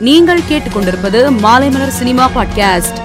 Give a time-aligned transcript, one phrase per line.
[0.00, 2.98] நீங்கள் கேட்டுக்கொண்டிருப்பது Maalaimalar cinema podcast.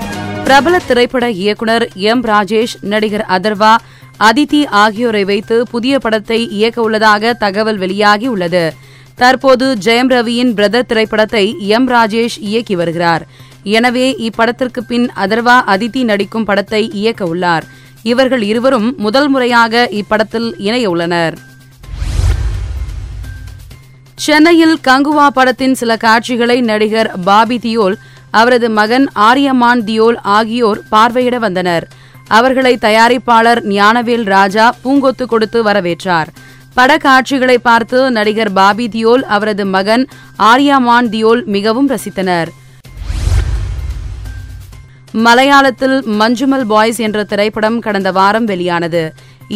[0.44, 3.76] பிரபல திரைப்பட இயக்குனர் எம் ராஜேஷ் நடிகர் அதர்வா
[4.20, 8.74] அதிதி ஆகியோரை வைத்து புதிய படத்தை இயக்க உள்ளதாக தகவல் வெளியாகி உள்ளது.
[9.16, 13.28] தற்போது ஜெயம் ரவியின் பிரதர் திரைப்படத்தை எம் ராஜேஷ் இயக்கி வருகிறார்.
[13.64, 17.64] எனவே இப்படத்திற்கு பின் அதர்வா அதிதி நடிக்கும் படத்தை இயக்க உள்ளார்.
[18.04, 21.38] இவர்கள் இருவரும் முதல் முறையாக இப்படத்தில் இணைய உள்ளனர்.
[24.24, 27.96] சென்னையில் கங்குவா படத்தின் சில காட்சிகளை நடிகர் பாபி தியோல்
[28.40, 31.86] அவரது மகன் ஆரியமான் தியோல் ஆகியோர் பார்வையிட வந்தனர்.
[32.38, 36.30] அவர்களை தயாரிப்பாளர் ஞானவேல் ராஜா பூங்கொத்து கொடுத்து வரவேற்றார்.
[36.78, 40.06] பட காட்சிகளை பார்த்து நடிகர் பாபி தியோல் அவரது மகன்
[40.52, 42.52] ஆர்யாமான் தியோல் மிகவும் ரசித்தனர்.
[45.26, 49.04] மலையாளத்தில் மஞ்சுமல் பாய்ஸ் என்ற திரைப்படம் கடந்த வாரம் வெளியானது.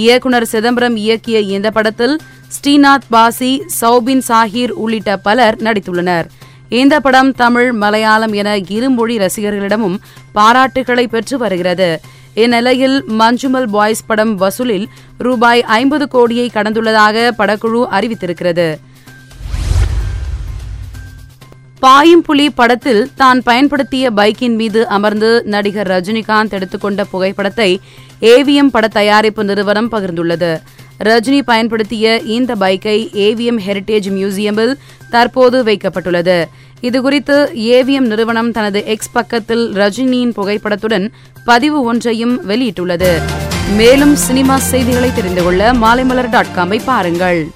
[0.04, 2.16] இயக்குனர் சிதம்பரம் இயக்கிய இந்த படத்தில்
[2.56, 6.28] ஸ்ரீநாத் பாசி சௌபின் சாஹிர் உள்ளிட்ட பலர் நடித்துள்ளனர்.
[6.70, 9.98] இந்த படம் தமிழ் மலையாளம் என இருமொழி ரசிகர்களிடமும்
[10.36, 12.02] பாராட்டுகளை பெற்று வருகிறது.
[12.34, 18.68] இந்நிலையில் மஞ்சுமல் பாய்ஸ் படம் வசூலில் ரூபாய் ஐம்பது கோடியை கடந்துள்ளதாக படக்குழு அறிவித்திருக்கிறது.
[21.80, 27.80] பாயும் புலி படத்தில் தான் பயன்படுத்திய பைக்கின் மீது அமர்ந்து நடிகர் ரஜினிகாந்த் எடுத்துக்கொண்ட புகைப்படத்தை
[28.22, 30.52] ஏவிஎம் பட தயாரிப்பு நிறுவனம் பகிர்ந்துள்ளது.
[31.00, 34.74] ரஜினி பயன்படுத்திய இந்த பைக்கை ஏவிஎம் ஹெரிடேஜ் மியூசியமில்
[35.10, 36.46] தற்போது வைக்கப்பட்டுள்ளது.
[36.82, 41.12] இதுகுறித்து ஏவிஎம் நிறுவனம் தனது எக்ஸ் பக்கத்தில் ரஜினியின் புகைப்படத்துடன்
[41.46, 43.22] பதிவு ஒன்றையும் வெளியிட்டுள்ளது.
[43.76, 47.48] மேலும் சினிமா செய்திகளை தெரிந்து கொள்ள மாலைமலர் டாட் காமை பாருங்கள்.